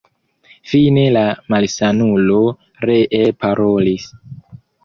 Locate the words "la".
1.19-1.23